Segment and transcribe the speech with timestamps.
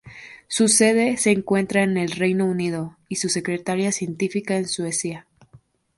[0.47, 5.27] Su sede se encuentra en el Reino Unido y su secretaría científica en Suecia.